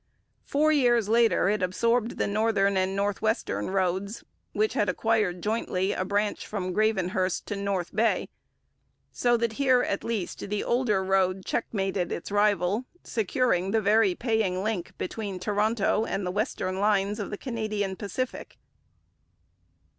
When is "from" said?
6.47-6.73